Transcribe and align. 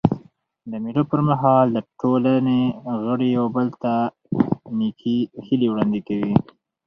د 0.71 0.73
مېلو 0.83 1.03
پر 1.11 1.21
مهال 1.29 1.67
د 1.73 1.77
ټولني 2.01 2.61
غړي 3.03 3.29
یو 3.37 3.45
بل 3.55 3.67
ته 3.81 3.93
نېکي 4.77 5.17
هیلي 5.45 5.67
وړاندي 5.69 6.01
کوي. 6.07 6.33